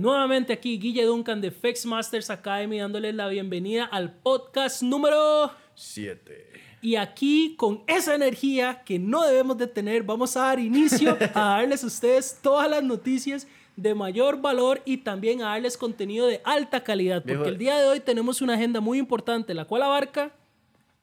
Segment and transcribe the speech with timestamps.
[0.00, 6.46] Nuevamente aquí Guille Duncan de FX Masters Academy dándoles la bienvenida al podcast número 7.
[6.80, 11.40] Y aquí con esa energía que no debemos de tener, vamos a dar inicio a
[11.40, 13.46] darles a ustedes todas las noticias
[13.76, 17.86] de mayor valor y también a darles contenido de alta calidad, porque el día de
[17.86, 20.32] hoy tenemos una agenda muy importante, la cual abarca...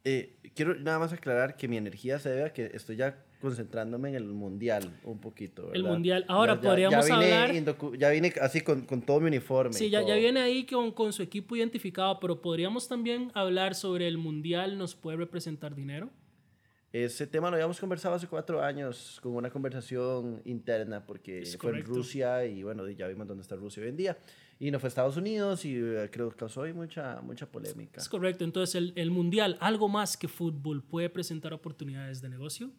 [0.06, 4.10] Eh, quiero nada más aclarar que mi energía se debe a que estoy ya concentrándome
[4.10, 5.72] en el mundial un poquito.
[5.74, 6.26] El mundial.
[6.28, 7.52] Ahora podríamos hablar.
[7.98, 9.74] Ya vine así con, con, todo mi uniforme.
[9.74, 14.08] Sí, ya, ya, viene ahí con, con, su equipo identificado, pero podríamos también hablar sobre
[14.08, 16.10] el mundial, ¿nos puede representar dinero?
[16.94, 21.86] Ese tema lo habíamos conversado hace cuatro años con una conversación interna, porque fue en
[21.86, 24.18] Rusia y bueno, ya vimos dónde está Rusia hoy en día.
[24.60, 28.02] Y no fue Estados Unidos y eh, creo que causó ahí mucha, mucha polémica.
[28.02, 28.44] Es correcto.
[28.44, 32.72] Entonces, el, el mundial, algo más que fútbol, puede presentar oportunidades de negocio.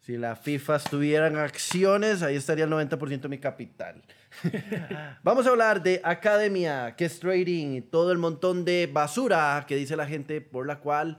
[0.00, 4.02] Si la FIFA tuvieran acciones, ahí estaría el 90% de mi capital.
[5.22, 9.76] Vamos a hablar de academia, que es trading y todo el montón de basura que
[9.76, 11.18] dice la gente por la cual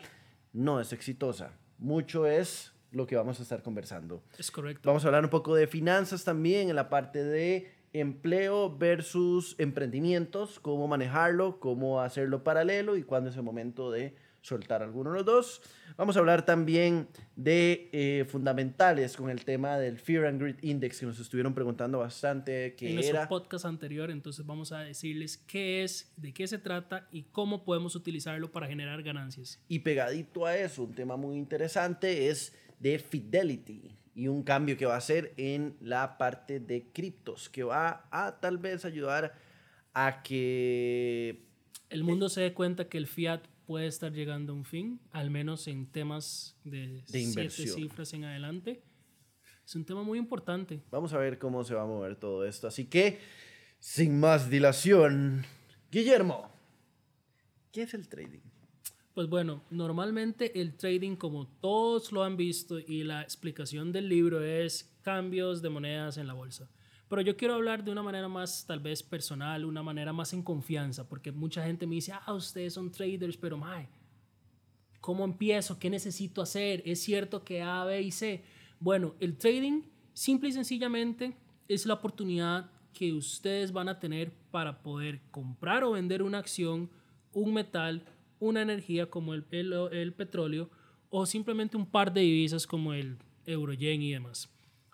[0.53, 1.51] no es exitosa.
[1.77, 4.23] Mucho es lo que vamos a estar conversando.
[4.37, 4.89] Es correcto.
[4.89, 10.59] Vamos a hablar un poco de finanzas también en la parte de empleo versus emprendimientos,
[10.59, 15.25] cómo manejarlo, cómo hacerlo paralelo y cuándo es el momento de soltar alguno de los
[15.25, 15.61] dos.
[15.97, 20.99] Vamos a hablar también de eh, fundamentales con el tema del Fear and Greed Index
[20.99, 22.89] que nos estuvieron preguntando bastante en era.
[22.89, 27.23] En nuestro podcast anterior, entonces vamos a decirles qué es, de qué se trata y
[27.23, 29.61] cómo podemos utilizarlo para generar ganancias.
[29.67, 34.85] Y pegadito a eso, un tema muy interesante es de Fidelity y un cambio que
[34.85, 39.33] va a hacer en la parte de criptos que va a tal vez ayudar
[39.93, 41.45] a que
[41.89, 45.29] el mundo se dé cuenta que el fiat puede estar llegando a un fin, al
[45.29, 48.81] menos en temas de, de siete cifras en adelante.
[49.63, 50.81] Es un tema muy importante.
[50.89, 52.67] Vamos a ver cómo se va a mover todo esto.
[52.67, 53.19] Así que,
[53.77, 55.45] sin más dilación,
[55.91, 56.49] Guillermo,
[57.71, 58.39] ¿qué es el trading?
[59.13, 64.43] Pues bueno, normalmente el trading, como todos lo han visto, y la explicación del libro
[64.43, 66.71] es cambios de monedas en la bolsa.
[67.09, 70.43] Pero yo quiero hablar de una manera más tal vez personal, una manera más en
[70.43, 73.89] confianza, porque mucha gente me dice, ah, ustedes son traders, pero mae,
[75.01, 75.79] ¿cómo empiezo?
[75.79, 76.83] ¿Qué necesito hacer?
[76.85, 78.43] ¿Es cierto que A, B y C?
[78.79, 79.81] Bueno, el trading
[80.13, 81.35] simple y sencillamente
[81.67, 86.91] es la oportunidad que ustedes van a tener para poder comprar o vender una acción,
[87.33, 88.05] un metal,
[88.39, 90.69] una energía como el, el, el petróleo
[91.09, 94.47] o simplemente un par de divisas como el euro, yen y demás.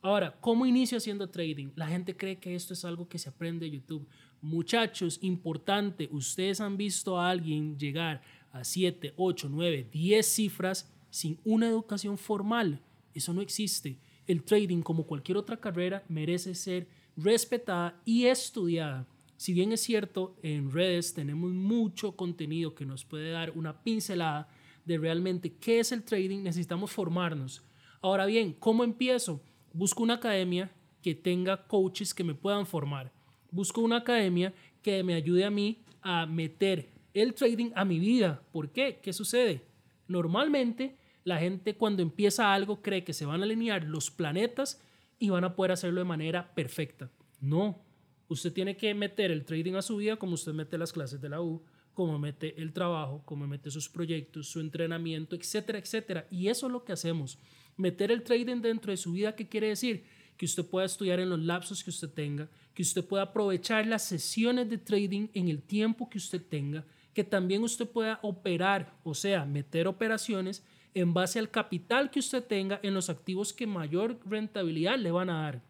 [0.05, 1.69] Ahora, ¿cómo inicio haciendo trading?
[1.75, 4.07] La gente cree que esto es algo que se aprende de YouTube.
[4.39, 8.21] Muchachos, importante, ustedes han visto a alguien llegar
[8.51, 12.83] a 7, 8, 9, 10 cifras sin una educación formal.
[13.15, 13.97] Eso no existe.
[14.27, 16.87] El trading, como cualquier otra carrera, merece ser
[17.17, 19.07] respetada y estudiada.
[19.37, 24.49] Si bien es cierto, en redes tenemos mucho contenido que nos puede dar una pincelada
[24.85, 27.63] de realmente qué es el trading, necesitamos formarnos.
[28.03, 29.41] Ahora bien, ¿cómo empiezo?
[29.75, 30.71] Busco una academia
[31.01, 33.11] que tenga coaches que me puedan formar.
[33.51, 38.41] Busco una academia que me ayude a mí a meter el trading a mi vida.
[38.51, 38.99] ¿Por qué?
[39.03, 39.65] ¿Qué sucede?
[40.07, 44.81] Normalmente la gente cuando empieza algo cree que se van a alinear los planetas
[45.19, 47.11] y van a poder hacerlo de manera perfecta.
[47.41, 47.81] No,
[48.29, 51.29] usted tiene que meter el trading a su vida como usted mete las clases de
[51.29, 51.63] la U,
[51.93, 56.27] como mete el trabajo, como mete sus proyectos, su entrenamiento, etcétera, etcétera.
[56.31, 57.39] Y eso es lo que hacemos
[57.77, 60.05] meter el trading dentro de su vida, ¿qué quiere decir?
[60.37, 64.03] Que usted pueda estudiar en los lapsos que usted tenga, que usted pueda aprovechar las
[64.03, 69.13] sesiones de trading en el tiempo que usted tenga, que también usted pueda operar, o
[69.13, 70.63] sea, meter operaciones
[70.93, 75.29] en base al capital que usted tenga en los activos que mayor rentabilidad le van
[75.29, 75.61] a dar.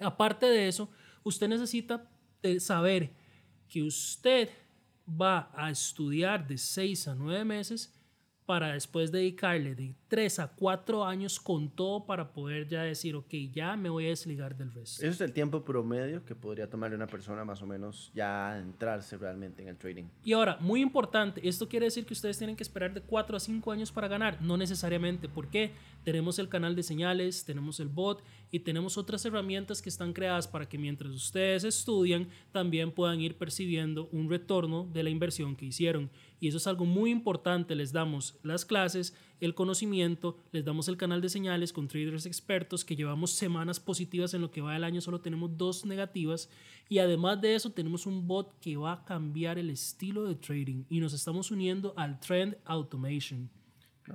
[0.00, 0.88] Aparte de eso,
[1.22, 2.08] usted necesita
[2.42, 3.12] eh, saber
[3.68, 4.50] que usted
[5.08, 7.97] va a estudiar de 6 a 9 meses
[8.48, 13.28] para después dedicarle de 3 a 4 años con todo para poder ya decir, ok,
[13.52, 15.04] ya me voy a desligar del resto.
[15.04, 19.18] Ese es el tiempo promedio que podría tomarle una persona más o menos ya entrarse
[19.18, 20.04] realmente en el trading.
[20.24, 23.40] Y ahora, muy importante, esto quiere decir que ustedes tienen que esperar de 4 a
[23.40, 25.28] 5 años para ganar, no necesariamente.
[25.28, 25.72] ¿Por qué?
[26.02, 30.48] Tenemos el canal de señales, tenemos el bot y tenemos otras herramientas que están creadas
[30.48, 35.66] para que mientras ustedes estudian también puedan ir percibiendo un retorno de la inversión que
[35.66, 36.10] hicieron.
[36.40, 37.74] Y eso es algo muy importante.
[37.74, 42.84] Les damos las clases, el conocimiento, les damos el canal de señales con traders expertos
[42.84, 46.48] que llevamos semanas positivas en lo que va del año, solo tenemos dos negativas.
[46.88, 50.84] Y además de eso tenemos un bot que va a cambiar el estilo de trading
[50.88, 53.50] y nos estamos uniendo al Trend Automation.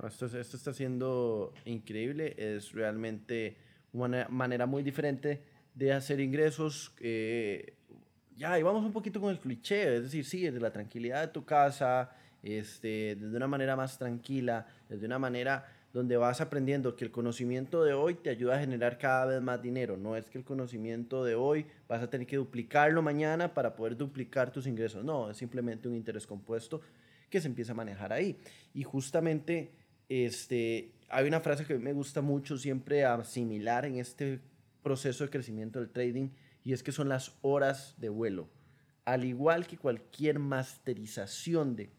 [0.06, 3.56] esto, esto está siendo increíble, es realmente
[3.94, 5.40] una manera muy diferente
[5.74, 6.92] de hacer ingresos.
[7.00, 7.74] Eh,
[8.36, 11.28] ya, y vamos un poquito con el cliché, es decir, sí, desde la tranquilidad de
[11.28, 12.10] tu casa,
[12.42, 17.84] este, desde una manera más tranquila, desde una manera donde vas aprendiendo que el conocimiento
[17.84, 19.96] de hoy te ayuda a generar cada vez más dinero.
[19.96, 23.96] No es que el conocimiento de hoy vas a tener que duplicarlo mañana para poder
[23.96, 25.04] duplicar tus ingresos.
[25.04, 26.80] No, es simplemente un interés compuesto
[27.30, 28.36] que se empieza a manejar ahí.
[28.74, 29.70] Y justamente
[30.08, 34.40] este, hay una frase que me gusta mucho siempre asimilar en este
[34.82, 36.30] proceso de crecimiento del trading
[36.62, 38.48] y es que son las horas de vuelo.
[39.04, 41.90] Al igual que cualquier masterización de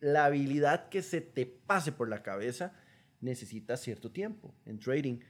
[0.00, 2.74] la habilidad que se te pase por la cabeza,
[3.20, 4.54] necesitas cierto tiempo.
[4.66, 5.20] En trading,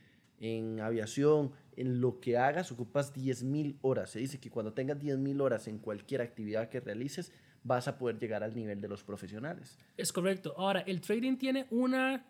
[0.41, 4.11] en aviación, en lo que hagas, ocupas 10.000 horas.
[4.11, 7.33] Se dice que cuando tengas 10.000 horas en cualquier actividad que realices,
[7.63, 9.79] vas a poder llegar al nivel de los profesionales.
[9.97, 10.55] Es correcto.
[10.57, 12.27] Ahora, el trading tiene una,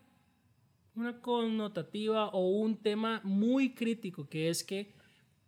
[0.94, 4.94] una connotativa o un tema muy crítico, que es que,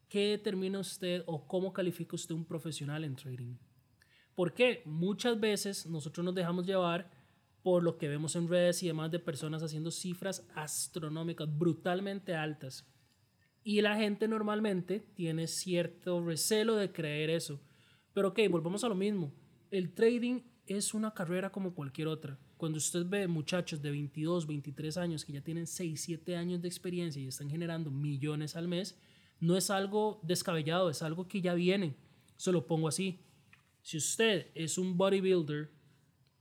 [0.08, 3.54] ¿qué determina usted o cómo califica usted un profesional en trading?
[4.34, 7.10] Porque muchas veces nosotros nos dejamos llevar
[7.62, 12.87] por lo que vemos en redes y demás de personas haciendo cifras astronómicas brutalmente altas.
[13.64, 17.60] Y la gente normalmente tiene cierto recelo de creer eso.
[18.12, 19.32] Pero ok, volvamos a lo mismo.
[19.70, 22.38] El trading es una carrera como cualquier otra.
[22.56, 26.68] Cuando usted ve muchachos de 22, 23 años que ya tienen 6, 7 años de
[26.68, 28.98] experiencia y están generando millones al mes,
[29.40, 31.96] no es algo descabellado, es algo que ya viene.
[32.36, 33.20] Se lo pongo así.
[33.82, 35.70] Si usted es un bodybuilder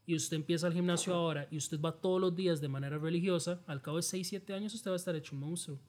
[0.06, 3.62] y usted empieza el gimnasio ahora y usted va todos los días de manera religiosa,
[3.68, 5.80] al cabo de 6, 7 años usted va a estar hecho un monstruo.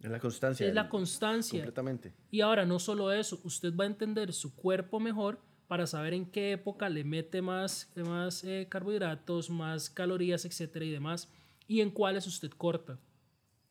[0.00, 0.66] Es la constancia.
[0.66, 1.60] Es la constancia.
[1.60, 2.14] Completamente.
[2.30, 6.26] Y ahora no solo eso, usted va a entender su cuerpo mejor para saber en
[6.26, 11.28] qué época le mete más, más eh, carbohidratos, más calorías, etcétera y demás,
[11.66, 12.98] y en cuáles usted corta.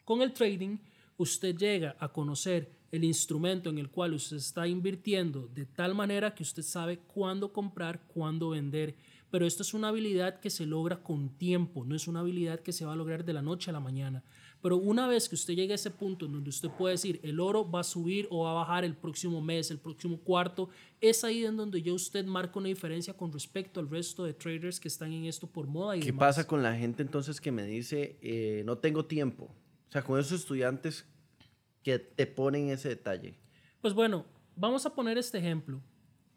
[0.03, 0.77] Con el trading,
[1.17, 6.35] usted llega a conocer el instrumento en el cual usted está invirtiendo de tal manera
[6.35, 8.95] que usted sabe cuándo comprar, cuándo vender.
[9.33, 12.71] Pero esto es una habilidad que se logra con tiempo, no es una habilidad que
[12.71, 14.23] se va a lograr de la noche a la mañana.
[14.61, 17.39] Pero una vez que usted llegue a ese punto en donde usted puede decir el
[17.39, 20.69] oro va a subir o va a bajar el próximo mes, el próximo cuarto,
[21.01, 24.79] es ahí en donde ya usted marca una diferencia con respecto al resto de traders
[24.79, 27.65] que están en esto por moda y ¿Qué pasa con la gente entonces que me
[27.65, 29.45] dice eh, no tengo tiempo?
[29.45, 31.07] O sea, con esos estudiantes
[31.81, 33.39] que te ponen ese detalle?
[33.81, 35.81] Pues bueno, vamos a poner este ejemplo.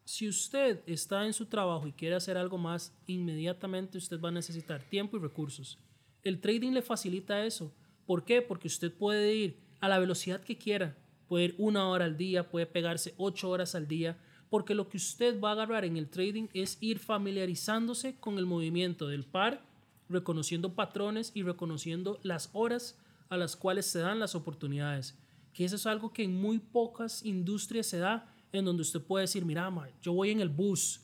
[0.07, 4.33] Si usted está en su trabajo y quiere hacer algo más, inmediatamente usted va a
[4.33, 5.81] necesitar tiempo y recursos.
[6.23, 7.73] El trading le facilita eso.
[8.07, 8.41] ¿Por qué?
[8.41, 10.97] Porque usted puede ir a la velocidad que quiera.
[11.27, 14.17] Puede ir una hora al día, puede pegarse ocho horas al día,
[14.49, 18.47] porque lo que usted va a agarrar en el trading es ir familiarizándose con el
[18.47, 19.61] movimiento del par,
[20.09, 22.97] reconociendo patrones y reconociendo las horas
[23.29, 25.19] a las cuales se dan las oportunidades
[25.57, 29.23] que eso es algo que en muy pocas industrias se da, en donde usted puede
[29.23, 31.01] decir, mira, yo voy en el bus,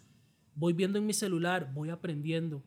[0.54, 2.62] voy viendo en mi celular, voy aprendiendo.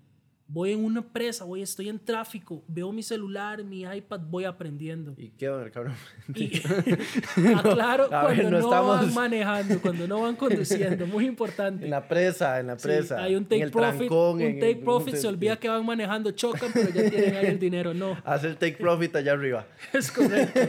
[0.48, 5.16] Voy en una empresa, voy, estoy en tráfico, veo mi celular, mi iPad, voy aprendiendo.
[5.18, 5.95] ¿Y qué, el cabrón?
[7.57, 11.86] aclaro, cuando no, van manejando, cuando no van conduciendo, muy importante.
[11.86, 13.24] En la presa, en la presa.
[13.24, 17.10] hay un take profit, un take profit, se olvida que van manejando, chocan, pero ya
[17.10, 18.16] tienen ahí el dinero, no.
[18.24, 19.66] Hace el take profit allá arriba.
[19.94, 20.59] Es correcto.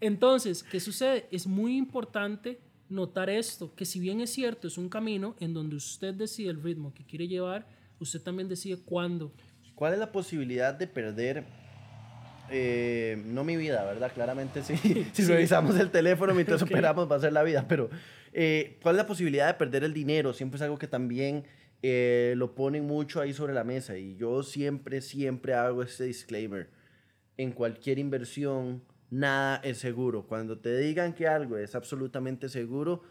[0.00, 1.26] Entonces, ¿qué sucede?
[1.32, 5.76] Es muy importante notar esto, que si bien es cierto, es un camino en donde
[5.76, 7.66] usted decide el ritmo que quiere llevar,
[7.98, 9.32] usted también decide cuándo.
[9.74, 11.44] ¿Cuál es la posibilidad de perder,
[12.50, 14.12] eh, no mi vida, verdad?
[14.12, 14.76] Claramente sí.
[15.12, 17.90] si revisamos el teléfono mientras operamos va a ser la vida, pero
[18.32, 20.32] eh, ¿cuál es la posibilidad de perder el dinero?
[20.32, 21.44] Siempre es algo que también
[21.82, 26.70] eh, lo ponen mucho ahí sobre la mesa y yo siempre, siempre hago este disclaimer.
[27.36, 30.26] En cualquier inversión, nada es seguro.
[30.26, 33.02] Cuando te digan que algo es absolutamente seguro,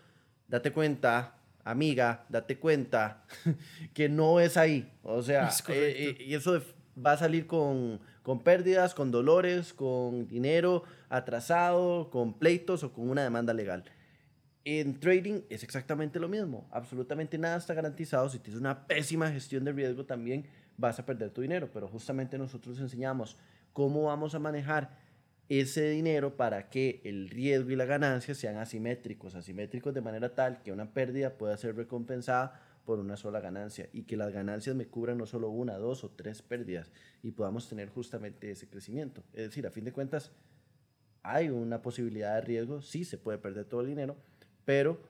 [0.47, 3.25] date cuenta, amiga, date cuenta
[3.93, 4.91] que no es ahí.
[5.03, 6.61] O sea, eh, eh, y eso
[7.03, 13.09] va a salir con, con pérdidas, con dolores, con dinero atrasado, con pleitos o con
[13.09, 13.85] una demanda legal.
[14.65, 16.67] En trading es exactamente lo mismo.
[16.71, 18.27] Absolutamente nada está garantizado.
[18.27, 21.69] Si tienes una pésima gestión de riesgo, también vas a perder tu dinero.
[21.71, 23.37] Pero justamente nosotros enseñamos
[23.71, 25.06] cómo vamos a manejar
[25.49, 30.61] ese dinero para que el riesgo y la ganancia sean asimétricos, asimétricos de manera tal
[30.61, 34.87] que una pérdida pueda ser recompensada por una sola ganancia y que las ganancias me
[34.87, 39.23] cubran no solo una, dos o tres pérdidas y podamos tener justamente ese crecimiento.
[39.33, 40.31] Es decir, a fin de cuentas,
[41.21, 44.15] hay una posibilidad de riesgo, sí se puede perder todo el dinero,
[44.63, 45.01] pero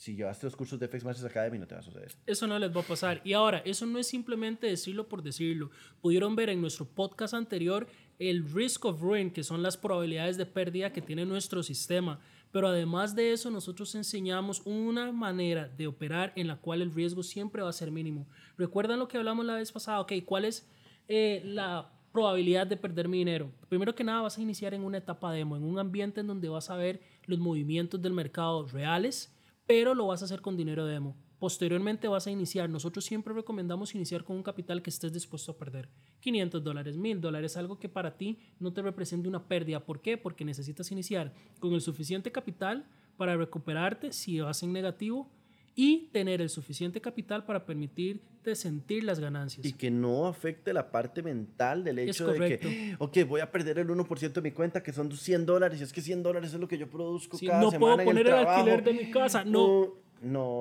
[0.00, 2.12] si llevaste los cursos de FX Masters Academy no te va a suceder.
[2.24, 3.20] Eso no les va a pasar.
[3.22, 5.70] Y ahora, eso no es simplemente decirlo por decirlo.
[6.00, 7.86] Pudieron ver en nuestro podcast anterior
[8.20, 12.20] el risk of ruin, que son las probabilidades de pérdida que tiene nuestro sistema.
[12.52, 17.24] Pero además de eso, nosotros enseñamos una manera de operar en la cual el riesgo
[17.24, 18.28] siempre va a ser mínimo.
[18.56, 20.00] ¿Recuerdan lo que hablamos la vez pasada?
[20.00, 20.68] Ok, ¿cuál es
[21.08, 23.50] eh, la probabilidad de perder mi dinero?
[23.68, 26.48] Primero que nada, vas a iniciar en una etapa demo, en un ambiente en donde
[26.48, 29.34] vas a ver los movimientos del mercado reales
[29.70, 31.14] pero lo vas a hacer con dinero demo.
[31.40, 32.68] Posteriormente vas a iniciar.
[32.68, 35.88] Nosotros siempre recomendamos iniciar con un capital que estés dispuesto a perder.
[36.20, 39.80] 500 dólares, 1000 dólares, algo que para ti no te represente una pérdida.
[39.80, 40.18] ¿Por qué?
[40.18, 45.30] Porque necesitas iniciar con el suficiente capital para recuperarte si vas en negativo
[45.74, 49.64] y tener el suficiente capital para permitirte sentir las ganancias.
[49.64, 53.78] Y que no afecte la parte mental del hecho de que, ok, voy a perder
[53.78, 56.60] el 1% de mi cuenta, que son 100 dólares, y es que 100 dólares es
[56.60, 58.60] lo que yo produzco cada no semana puedo en poner el, el, trabajo.
[58.60, 59.50] alquiler de mi casa, no.
[59.50, 60.09] No,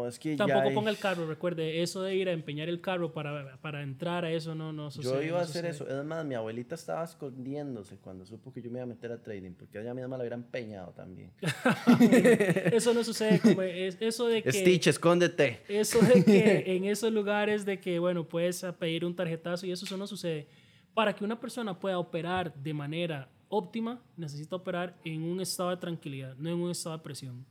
[0.08, 2.80] es que Tampoco ya hay- ponga el carro, recuerde, eso de ir a empeñar el
[2.80, 5.12] carro para, para entrar a eso no, no sucede.
[5.14, 5.88] Yo iba a no hacer sucede.
[5.90, 6.00] eso.
[6.00, 9.22] Es más, mi abuelita estaba escondiéndose cuando supo que yo me iba a meter a
[9.22, 11.32] trading, porque ella misma la hubiera empeñado también.
[12.72, 14.52] Eso no sucede, como es- eso de que...
[14.52, 15.60] Stitch, escóndete.
[15.68, 19.86] Eso de que en esos lugares de que, bueno, puedes pedir un tarjetazo y eso,
[19.86, 20.48] eso no sucede.
[20.94, 25.78] Para que una persona pueda operar de manera óptima, necesita operar en un estado de
[25.78, 27.46] tranquilidad, no en un estado de presión.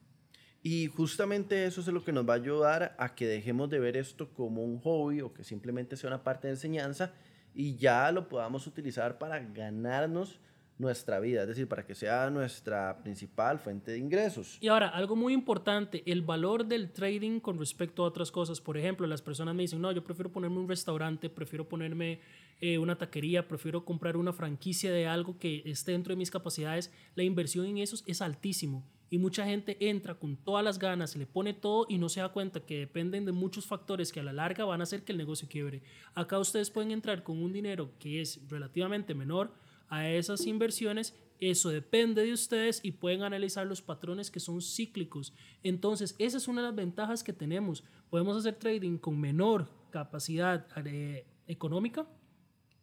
[0.71, 3.97] Y justamente eso es lo que nos va a ayudar a que dejemos de ver
[3.97, 7.15] esto como un hobby o que simplemente sea una parte de enseñanza
[7.55, 10.39] y ya lo podamos utilizar para ganarnos
[10.77, 14.59] nuestra vida, es decir, para que sea nuestra principal fuente de ingresos.
[14.61, 18.61] Y ahora, algo muy importante, el valor del trading con respecto a otras cosas.
[18.61, 22.21] Por ejemplo, las personas me dicen, no, yo prefiero ponerme un restaurante, prefiero ponerme
[22.61, 26.93] eh, una taquería, prefiero comprar una franquicia de algo que esté dentro de mis capacidades.
[27.15, 28.85] La inversión en eso es altísimo.
[29.11, 32.29] Y mucha gente entra con todas las ganas, le pone todo y no se da
[32.29, 35.19] cuenta que dependen de muchos factores que a la larga van a hacer que el
[35.19, 35.83] negocio quiebre.
[36.15, 39.53] Acá ustedes pueden entrar con un dinero que es relativamente menor
[39.89, 45.33] a esas inversiones, eso depende de ustedes y pueden analizar los patrones que son cíclicos.
[45.63, 47.85] Entonces, esa es una de las ventajas que tenemos.
[48.11, 52.07] Podemos hacer trading con menor capacidad eh, económica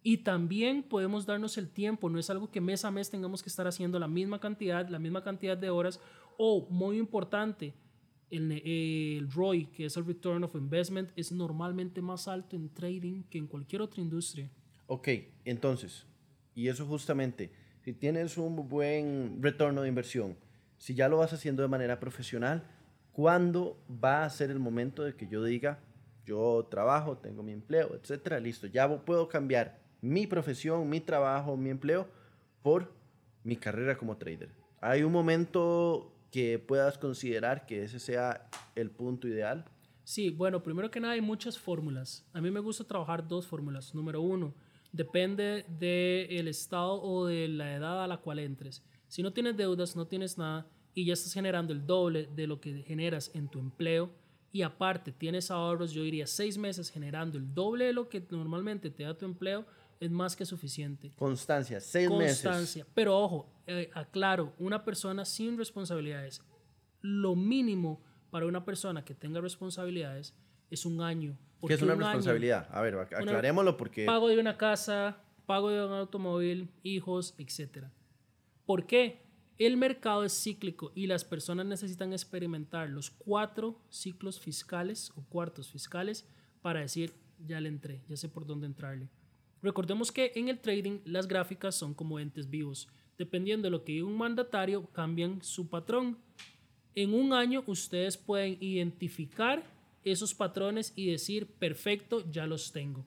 [0.06, 2.08] y también podemos darnos el tiempo.
[2.08, 5.00] No es algo que mes a mes tengamos que estar haciendo la misma cantidad, la
[5.00, 5.98] misma cantidad de horas.
[6.38, 7.74] O, muy importante,
[8.30, 13.24] el, el ROI, que es el Return of Investment, es normalmente más alto en trading
[13.24, 14.48] que en cualquier otra industria.
[14.86, 15.08] Ok,
[15.44, 16.06] entonces,
[16.54, 17.50] y eso justamente,
[17.82, 20.36] si tienes un buen retorno de inversión,
[20.78, 22.62] si ya lo vas haciendo de manera profesional,
[23.10, 25.80] ¿cuándo va a ser el momento de que yo diga,
[26.24, 31.70] yo trabajo, tengo mi empleo, etcétera, listo, ya puedo cambiar mi profesión, mi trabajo, mi
[31.70, 32.08] empleo
[32.62, 32.92] por
[33.44, 34.50] mi carrera como trader?
[34.80, 39.64] ¿Hay un momento que puedas considerar que ese sea el punto ideal?
[40.04, 42.24] Sí, bueno, primero que nada hay muchas fórmulas.
[42.32, 43.94] A mí me gusta trabajar dos fórmulas.
[43.94, 44.54] Número uno,
[44.92, 48.84] depende del estado o de la edad a la cual entres.
[49.08, 52.60] Si no tienes deudas, no tienes nada y ya estás generando el doble de lo
[52.60, 54.10] que generas en tu empleo
[54.52, 58.88] y aparte tienes ahorros, yo diría seis meses generando el doble de lo que normalmente
[58.88, 59.66] te da tu empleo,
[60.00, 61.12] es más que suficiente.
[61.16, 62.42] Constancia, seis meses.
[62.42, 62.86] Constancia.
[62.94, 66.42] Pero ojo, eh, aclaro, una persona sin responsabilidades,
[67.00, 70.34] lo mínimo para una persona que tenga responsabilidades
[70.70, 71.38] es un año.
[71.66, 72.68] ¿Qué es una un año, responsabilidad?
[72.70, 74.04] A ver, ac- aclarémoslo porque...
[74.04, 77.86] pago de una casa, pago de un automóvil, hijos, etc.
[78.66, 79.24] ¿Por qué?
[79.58, 85.70] El mercado es cíclico y las personas necesitan experimentar los cuatro ciclos fiscales o cuartos
[85.70, 86.28] fiscales
[86.60, 89.08] para decir, ya le entré, ya sé por dónde entrarle.
[89.62, 92.88] Recordemos que en el trading las gráficas son como entes vivos.
[93.18, 96.18] Dependiendo de lo que diga un mandatario, cambian su patrón.
[96.94, 99.64] En un año ustedes pueden identificar
[100.04, 103.04] esos patrones y decir, perfecto, ya los tengo.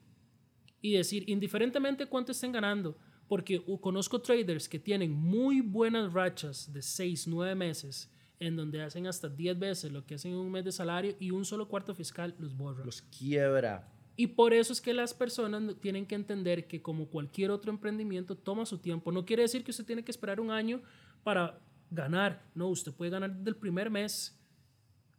[0.82, 6.82] Y decir, indiferentemente cuánto estén ganando, porque conozco traders que tienen muy buenas rachas de
[6.82, 10.66] 6, 9 meses, en donde hacen hasta 10 veces lo que hacen en un mes
[10.66, 12.84] de salario y un solo cuarto fiscal los borra.
[12.86, 13.88] Los quiebra.
[14.20, 18.36] Y por eso es que las personas tienen que entender que como cualquier otro emprendimiento
[18.36, 19.14] toma su tiempo.
[19.14, 20.82] No quiere decir que usted tiene que esperar un año
[21.24, 22.46] para ganar.
[22.54, 24.38] No, usted puede ganar desde el primer mes.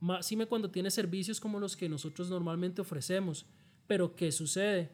[0.00, 3.46] Máxime cuando tiene servicios como los que nosotros normalmente ofrecemos.
[3.86, 4.90] Pero ¿qué sucede?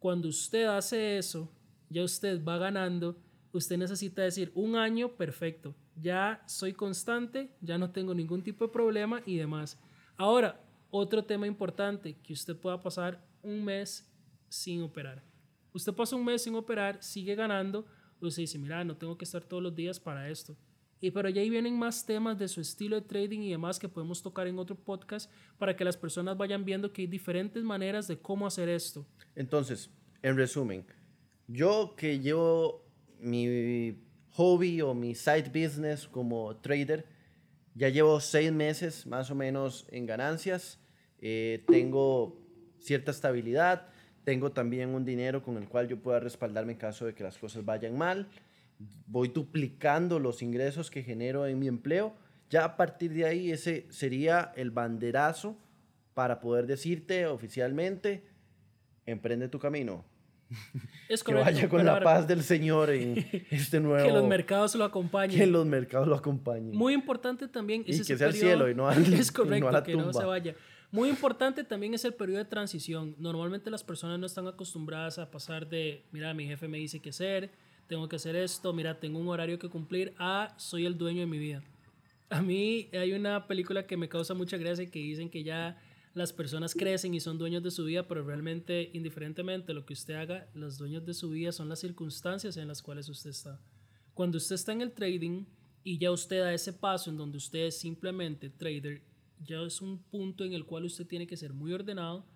[0.00, 1.48] Cuando usted hace eso,
[1.88, 3.16] ya usted va ganando.
[3.52, 5.76] Usted necesita decir un año, perfecto.
[5.94, 9.78] Ya soy constante, ya no tengo ningún tipo de problema y demás.
[10.16, 14.10] Ahora, otro tema importante, que usted pueda pasar un mes
[14.48, 15.22] sin operar.
[15.72, 17.86] Usted pasa un mes sin operar, sigue ganando,
[18.20, 20.56] usted dice, mira, no tengo que estar todos los días para esto.
[21.00, 23.88] Y pero ya ahí vienen más temas de su estilo de trading y demás que
[23.88, 28.08] podemos tocar en otro podcast para que las personas vayan viendo que hay diferentes maneras
[28.08, 29.06] de cómo hacer esto.
[29.34, 29.90] Entonces,
[30.22, 30.86] en resumen,
[31.46, 32.86] yo que llevo
[33.18, 33.98] mi
[34.30, 37.06] hobby o mi side business como trader,
[37.74, 40.78] ya llevo seis meses más o menos en ganancias,
[41.18, 42.43] eh, tengo
[42.84, 43.86] cierta estabilidad,
[44.24, 47.38] tengo también un dinero con el cual yo pueda respaldarme en caso de que las
[47.38, 48.28] cosas vayan mal,
[49.06, 52.14] voy duplicando los ingresos que genero en mi empleo,
[52.50, 55.56] ya a partir de ahí ese sería el banderazo
[56.12, 58.24] para poder decirte oficialmente,
[59.06, 60.04] emprende tu camino,
[61.08, 64.06] Es que vaya con la paz del Señor en este nuevo...
[64.06, 65.38] que los mercados lo acompañen.
[65.38, 66.76] Que los mercados lo acompañen.
[66.76, 67.82] Muy importante también...
[67.86, 70.06] y que sea el cielo y no, al, es correcto, no a la que tumba.
[70.06, 70.54] no se vaya.
[70.94, 73.16] Muy importante también es el periodo de transición.
[73.18, 77.08] Normalmente las personas no están acostumbradas a pasar de, mira, mi jefe me dice qué
[77.08, 77.50] hacer,
[77.88, 81.26] tengo que hacer esto, mira, tengo un horario que cumplir, a soy el dueño de
[81.26, 81.64] mi vida.
[82.30, 85.82] A mí hay una película que me causa mucha gracia que dicen que ya
[86.14, 90.14] las personas crecen y son dueños de su vida, pero realmente, indiferentemente lo que usted
[90.14, 93.60] haga, los dueños de su vida son las circunstancias en las cuales usted está.
[94.14, 95.44] Cuando usted está en el trading
[95.82, 99.02] y ya usted da ese paso en donde usted es simplemente trader,
[99.40, 102.26] ya es un punto en el cual usted tiene que ser muy ordenado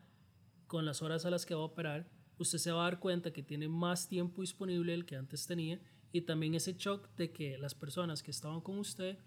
[0.67, 2.09] con las horas a las que va a operar.
[2.39, 5.81] Usted se va a dar cuenta que tiene más tiempo disponible del que antes tenía
[6.13, 9.19] y también ese shock de que las personas que estaban con usted,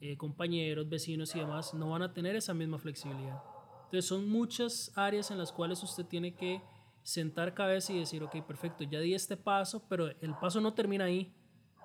[0.00, 3.42] eh, compañeros, vecinos y demás, no van a tener esa misma flexibilidad.
[3.84, 6.62] Entonces son muchas áreas en las cuales usted tiene que
[7.02, 11.06] sentar cabeza y decir, ok, perfecto, ya di este paso, pero el paso no termina
[11.06, 11.34] ahí,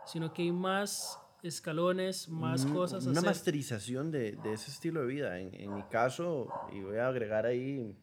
[0.05, 3.05] sino que hay más escalones, más cosas.
[3.05, 3.29] Una hacer.
[3.29, 5.39] masterización de, de ese estilo de vida.
[5.39, 7.95] En, en mi caso, y voy a agregar ahí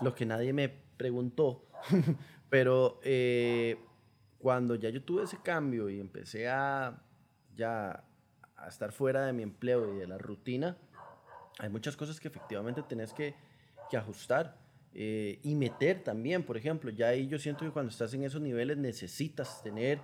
[0.00, 1.66] lo que nadie me preguntó,
[2.50, 3.78] pero eh,
[4.38, 7.02] cuando ya yo tuve ese cambio y empecé a
[7.56, 8.04] ya
[8.56, 10.76] a estar fuera de mi empleo y de la rutina,
[11.58, 13.34] hay muchas cosas que efectivamente tenés que,
[13.90, 14.56] que ajustar
[14.94, 16.44] eh, y meter también.
[16.44, 20.00] Por ejemplo, ya ahí yo siento que cuando estás en esos niveles necesitas tener,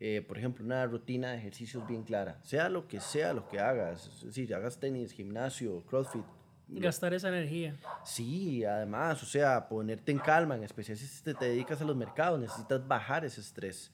[0.00, 2.38] eh, por ejemplo, una rutina de ejercicios bien clara.
[2.42, 6.24] Sea lo que sea lo que hagas, es decir, hagas tenis, gimnasio, crossfit.
[6.66, 7.76] Gastar esa energía.
[8.04, 11.94] Sí, además, o sea, ponerte en calma, en especial si te, te dedicas a los
[11.94, 13.92] mercados, necesitas bajar ese estrés.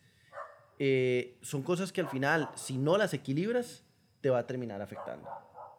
[0.78, 3.84] Eh, son cosas que al final, si no las equilibras,
[4.20, 5.28] te va a terminar afectando.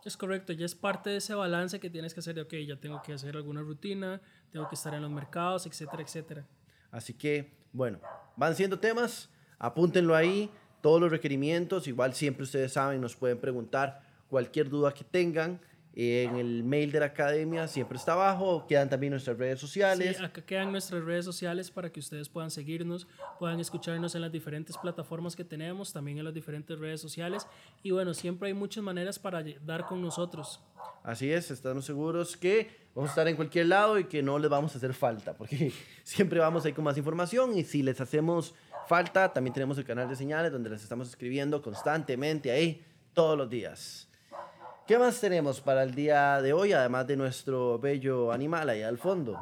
[0.06, 2.80] Es correcto, ya es parte de ese balance que tienes que hacer de, ok, ya
[2.80, 6.46] tengo que hacer alguna rutina, tengo que estar en los mercados, etcétera, etcétera.
[6.92, 8.00] Así que, bueno,
[8.36, 9.30] van siendo temas,
[9.62, 10.50] apúntenlo ahí,
[10.82, 15.60] todos los requerimientos, igual siempre ustedes saben, nos pueden preguntar cualquier duda que tengan.
[15.94, 20.16] eh, en el mail de la academia siempre está abajo, quedan también nuestras redes sociales.
[20.18, 23.08] Sí, acá quedan nuestras redes sociales para que ustedes puedan seguirnos,
[23.40, 27.46] puedan escucharnos en las diferentes plataformas que tenemos, también en las diferentes redes sociales.
[27.84, 30.62] Y bueno, siempre hay muchas maneras para dar con nosotros.
[31.04, 34.50] Así es, estamos seguros que vamos a estar en cualquier lado y que no les
[34.50, 38.56] vamos a hacer falta, porque siempre vamos ahí con más información y si les hacemos
[38.92, 43.50] falta, también tenemos el canal de señales donde les estamos escribiendo constantemente ahí todos los
[43.50, 44.10] días.
[44.86, 48.98] ¿Qué más tenemos para el día de hoy, además de nuestro bello animal ahí al
[48.98, 49.40] fondo?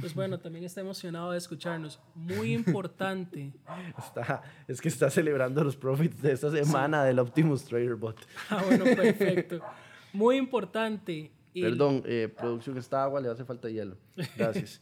[0.00, 2.00] Pues bueno, también está emocionado de escucharnos.
[2.16, 3.52] Muy importante.
[3.98, 8.18] Está, es que está celebrando los profits de esta semana del Optimus Trader Bot.
[8.50, 9.60] Ah, bueno, perfecto.
[10.12, 11.30] Muy importante.
[11.54, 13.96] Perdón, eh, producción está agua, le hace falta hielo.
[14.36, 14.80] Gracias.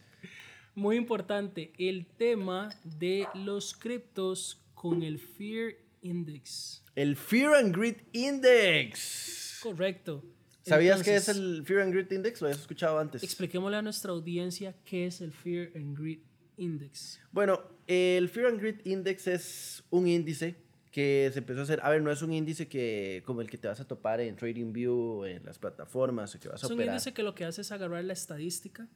[0.77, 6.83] Muy importante, el tema de los criptos con el Fear Index.
[6.93, 9.59] el Fear and Greed Index.
[9.63, 10.23] Correcto.
[10.61, 12.41] ¿Sabías qué es el Fear and Greed Index?
[12.41, 13.23] Lo habías escuchado antes.
[13.23, 16.19] Expliquémosle a nuestra audiencia qué es el Fear and Greed
[16.57, 17.19] Index.
[17.31, 20.57] Bueno, el Fear and Greed Index es un índice
[20.91, 21.79] que se empezó a hacer.
[21.81, 24.35] A ver, no es un índice que como el que te vas a topar en
[24.35, 26.93] TradingView, en las plataformas, o que vas a Es un operar.
[26.93, 28.87] índice que lo que hace es agarrar la estadística.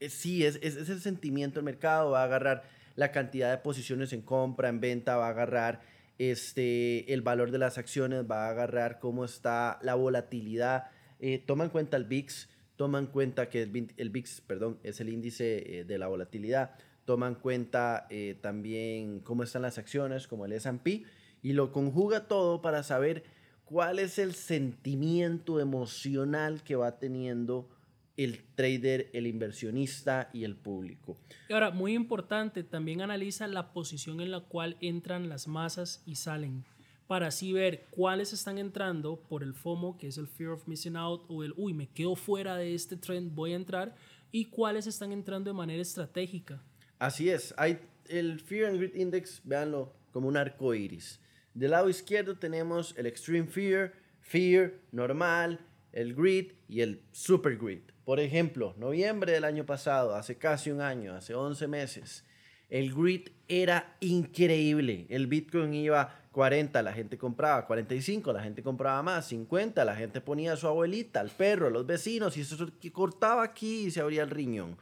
[0.00, 2.64] Eh, Sí, es, es, es el sentimiento del mercado, va a agarrar
[2.96, 5.82] la cantidad de posiciones en compra, en venta, va a agarrar
[6.18, 10.90] este, el valor de las acciones, va a agarrar cómo está la volatilidad.
[11.20, 15.00] Eh, toma en cuenta el VIX, toma en cuenta que el, el VIX, perdón, es
[15.00, 20.26] el índice eh, de la volatilidad, toma en cuenta eh, también cómo están las acciones,
[20.26, 21.04] como el S&P,
[21.42, 23.24] y lo conjuga todo para saber
[23.64, 27.68] cuál es el sentimiento emocional que va teniendo
[28.16, 31.18] el trader, el inversionista y el público.
[31.48, 36.16] Y ahora, muy importante, también analiza la posición en la cual entran las masas y
[36.16, 36.64] salen,
[37.06, 40.96] para así ver cuáles están entrando por el FOMO, que es el Fear of Missing
[40.96, 43.94] Out, o el, uy, me quedo fuera de este trend, voy a entrar,
[44.32, 46.62] y cuáles están entrando de manera estratégica.
[46.98, 51.20] Así es, hay el Fear and Greed Index, véanlo como un arco iris.
[51.52, 55.60] Del lado izquierdo tenemos el Extreme Fear, Fear, normal,
[55.92, 57.80] el Grid y el Super Grid.
[58.06, 62.24] Por ejemplo, noviembre del año pasado, hace casi un año, hace 11 meses,
[62.68, 65.08] el Grid era increíble.
[65.10, 70.20] El Bitcoin iba 40, la gente compraba 45, la gente compraba más, 50, la gente
[70.20, 73.90] ponía a su abuelita, al perro, a los vecinos y eso que cortaba aquí y
[73.90, 74.78] se abría el riñón.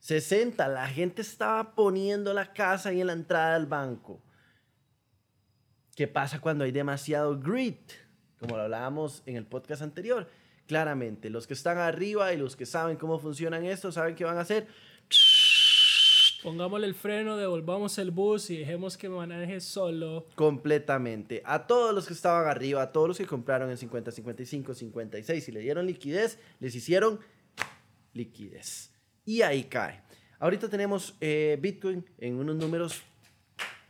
[0.00, 4.20] 60, la gente estaba poniendo la casa ahí en la entrada del banco.
[5.94, 7.76] ¿Qué pasa cuando hay demasiado grid?
[8.40, 10.26] Como lo hablábamos en el podcast anterior.
[10.70, 14.38] Claramente, los que están arriba y los que saben cómo funcionan esto, saben qué van
[14.38, 14.68] a hacer.
[16.44, 20.28] Pongámosle el freno, devolvamos el bus y dejemos que maneje solo.
[20.36, 21.42] Completamente.
[21.44, 25.48] A todos los que estaban arriba, a todos los que compraron en 50, 55, 56
[25.48, 27.18] y le dieron liquidez, les hicieron
[28.12, 28.92] liquidez.
[29.24, 30.02] Y ahí cae.
[30.38, 33.02] Ahorita tenemos eh, Bitcoin en unos números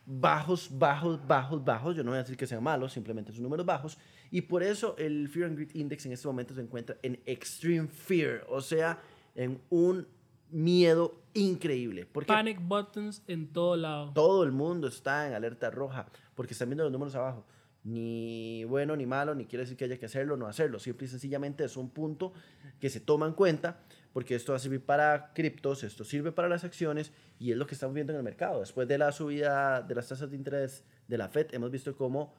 [0.06, 1.94] bajos, bajos, bajos, bajos.
[1.94, 3.98] Yo no voy a decir que sean malos, simplemente son números bajos.
[4.30, 7.88] Y por eso el Fear and Greed Index en este momento se encuentra en Extreme
[7.88, 9.00] Fear, o sea,
[9.34, 10.06] en un
[10.50, 12.06] miedo increíble.
[12.06, 14.12] Porque Panic buttons en todo lado.
[14.12, 17.44] Todo el mundo está en alerta roja porque están viendo los números abajo.
[17.82, 20.78] Ni bueno ni malo, ni quiere decir que haya que hacerlo o no hacerlo.
[20.78, 22.32] Simple y sencillamente es un punto
[22.78, 23.80] que se toma en cuenta
[24.12, 27.66] porque esto va a servir para criptos, esto sirve para las acciones y es lo
[27.66, 28.60] que estamos viendo en el mercado.
[28.60, 32.34] Después de la subida de las tasas de interés de la Fed, hemos visto cómo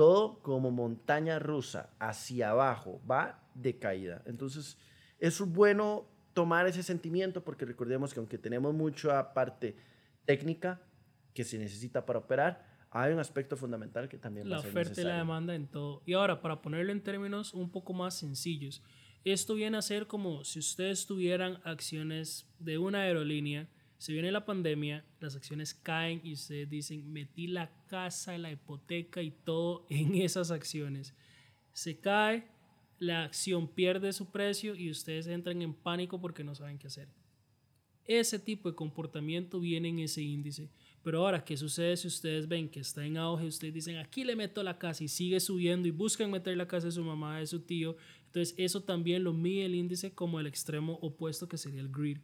[0.00, 4.22] todo como montaña rusa hacia abajo va de caída.
[4.24, 4.78] Entonces,
[5.18, 9.76] es bueno tomar ese sentimiento porque recordemos que aunque tenemos mucha parte
[10.24, 10.80] técnica
[11.34, 14.70] que se necesita para operar, hay un aspecto fundamental que también la va a ser
[14.70, 16.02] oferta y la demanda en todo.
[16.06, 18.82] Y ahora, para ponerlo en términos un poco más sencillos,
[19.26, 23.68] esto viene a ser como si ustedes tuvieran acciones de una aerolínea,
[24.00, 29.20] se viene la pandemia, las acciones caen y ustedes dicen, metí la casa, la hipoteca
[29.20, 31.14] y todo en esas acciones.
[31.74, 32.48] Se cae,
[32.98, 37.08] la acción pierde su precio y ustedes entran en pánico porque no saben qué hacer.
[38.06, 40.70] Ese tipo de comportamiento viene en ese índice.
[41.02, 43.48] Pero ahora, ¿qué sucede si ustedes ven que está en auge?
[43.48, 46.86] Ustedes dicen, aquí le meto la casa y sigue subiendo y buscan meter la casa
[46.86, 47.98] de su mamá, de su tío.
[48.24, 52.18] Entonces, eso también lo mide el índice como el extremo opuesto que sería el greed.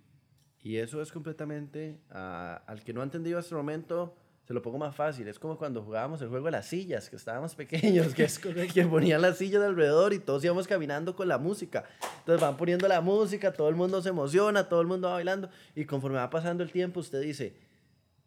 [0.66, 4.62] Y eso es completamente, ah, al que no ha entendido hasta el momento, se lo
[4.62, 5.28] pongo más fácil.
[5.28, 8.84] Es como cuando jugábamos el juego de las sillas, que estábamos pequeños, que, es, que
[8.84, 11.84] ponían las sillas alrededor y todos íbamos caminando con la música.
[12.18, 15.48] Entonces van poniendo la música, todo el mundo se emociona, todo el mundo va bailando
[15.76, 17.54] y conforme va pasando el tiempo usted dice,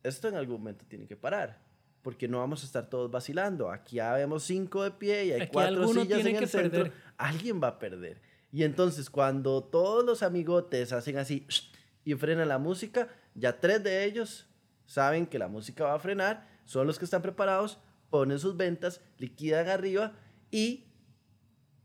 [0.02, 1.60] esto en algún momento tiene que parar.
[2.02, 3.70] Porque no vamos a estar todos vacilando.
[3.70, 6.90] Aquí ya vemos cinco de pie y hay cuatro sillas en el centro.
[7.18, 8.22] Alguien va a perder.
[8.50, 11.46] Y entonces cuando todos los amigotes hacen así
[12.04, 14.48] y frenan la música, ya tres de ellos
[14.86, 19.02] saben que la música va a frenar, son los que están preparados, ponen sus ventas,
[19.18, 20.14] liquidan arriba
[20.52, 20.86] y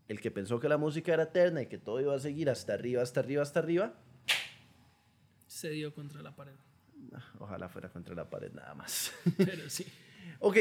[0.09, 2.74] el que pensó que la música era eterna y que todo iba a seguir hasta
[2.74, 3.94] arriba, hasta arriba, hasta arriba,
[5.46, 6.55] se dio contra la pared.
[7.38, 9.12] Ojalá fuera contra la pared nada más.
[9.37, 9.87] Pero sí.
[10.40, 10.57] ok,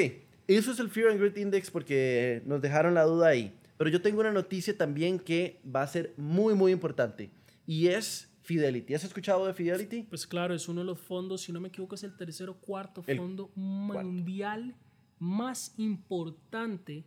[0.48, 3.58] eso es el Fear and Greed Index porque nos dejaron la duda ahí.
[3.78, 7.32] Pero yo tengo una noticia también que va a ser muy, muy importante.
[7.66, 8.94] Y es Fidelity.
[8.94, 10.04] ¿Has escuchado de Fidelity?
[10.04, 12.60] Pues claro, es uno de los fondos, si no me equivoco, es el tercer o
[12.60, 14.76] cuarto fondo mundial
[15.18, 17.06] más importante.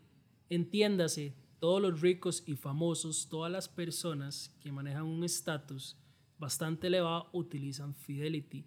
[0.49, 5.99] Entiéndase, todos los ricos y famosos, todas las personas que manejan un estatus
[6.39, 8.65] bastante elevado utilizan Fidelity.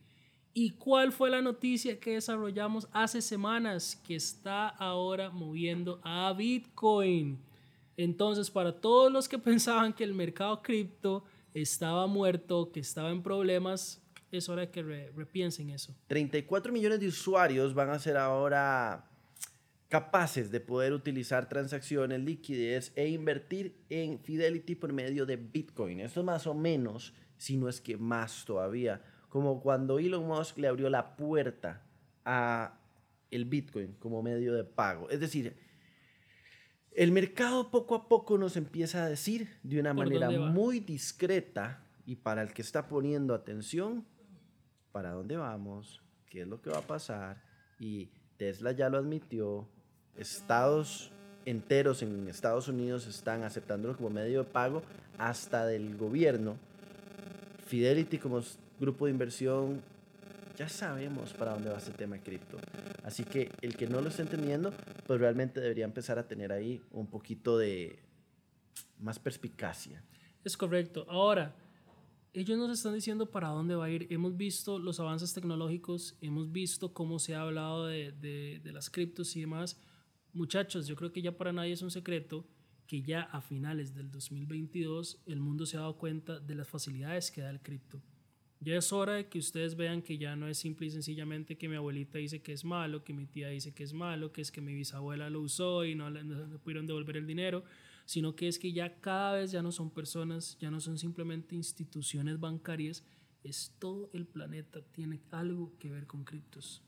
[0.54, 7.40] ¿Y cuál fue la noticia que desarrollamos hace semanas que está ahora moviendo a Bitcoin?
[7.98, 11.24] Entonces, para todos los que pensaban que el mercado cripto
[11.54, 14.84] estaba muerto, que estaba en problemas, es hora de que
[15.16, 15.96] repiensen eso.
[16.08, 19.10] 34 millones de usuarios van a ser ahora
[19.88, 26.00] capaces de poder utilizar transacciones, liquidez e invertir en Fidelity por medio de Bitcoin.
[26.00, 30.60] Esto es más o menos, si no es que más todavía, como cuando Elon Musk
[30.60, 31.84] le abrió la puerta
[32.24, 32.80] a
[33.32, 35.10] el Bitcoin como medio de pago.
[35.10, 35.56] Es decir,
[37.00, 42.18] el mercado poco a poco nos empieza a decir de una manera muy discreta y
[42.18, 44.06] para el que está poniendo atención,
[44.92, 47.42] para dónde vamos, qué es lo que va a pasar.
[47.80, 49.66] Y Tesla ya lo admitió,
[50.18, 51.14] estados
[51.46, 54.84] enteros en Estados Unidos están aceptándolo como medio de pago,
[55.18, 56.58] hasta del gobierno.
[57.66, 58.42] Fidelity como
[58.78, 59.82] grupo de inversión
[60.58, 62.58] ya sabemos para dónde va este tema de cripto.
[63.10, 64.72] Así que el que no lo esté entendiendo,
[65.08, 68.04] pues realmente debería empezar a tener ahí un poquito de
[69.00, 70.04] más perspicacia.
[70.44, 71.08] Es correcto.
[71.10, 71.56] Ahora,
[72.34, 74.06] ellos nos están diciendo para dónde va a ir.
[74.12, 78.92] Hemos visto los avances tecnológicos, hemos visto cómo se ha hablado de, de, de las
[78.92, 79.82] criptos y demás,
[80.32, 82.46] muchachos, yo creo que ya para nadie es un secreto
[82.86, 87.32] que ya a finales del 2022 el mundo se ha dado cuenta de las facilidades
[87.32, 88.04] que da el cripto.
[88.62, 91.70] Ya es hora de que ustedes vean que ya no es simple y sencillamente que
[91.70, 94.52] mi abuelita dice que es malo, que mi tía dice que es malo, que es
[94.52, 97.64] que mi bisabuela lo usó y no le, no pudieron devolver el dinero,
[98.06, 101.56] sino que es que ya cada vez ya no son personas, ya no son simplemente
[101.56, 103.06] instituciones bancarias,
[103.44, 106.84] es todo el planeta tiene algo que ver con criptos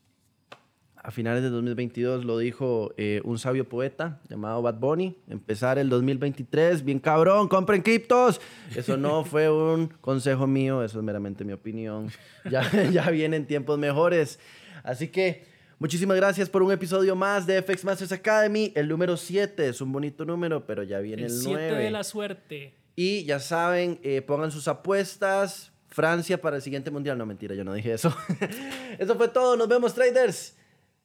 [1.02, 5.16] a finales de 2022 lo dijo eh, un sabio poeta llamado Bad Bunny.
[5.28, 8.40] Empezar el 2023, bien cabrón, compren criptos.
[8.74, 12.10] Eso no fue un consejo mío, eso es meramente mi opinión.
[12.48, 14.38] Ya, ya vienen tiempos mejores.
[14.84, 15.44] Así que
[15.80, 18.72] muchísimas gracias por un episodio más de FX Masters Academy.
[18.76, 21.66] El número 7 es un bonito número, pero ya viene el, el 9.
[21.68, 22.74] 7 de la suerte.
[22.94, 25.70] Y ya saben, eh, pongan sus apuestas.
[25.88, 27.18] Francia para el siguiente mundial.
[27.18, 28.14] No, mentira, yo no dije eso.
[28.98, 29.56] eso fue todo.
[29.56, 30.56] Nos vemos, traders.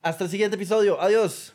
[0.01, 1.01] Hasta el siguiente episodio.
[1.01, 1.51] Adiós.